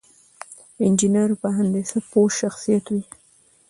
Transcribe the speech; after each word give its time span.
انجينر 0.85 1.29
په 1.41 1.47
هندسه 1.57 1.97
پوه 2.09 2.29
شخصيت 2.39 2.85
وي. 2.93 3.03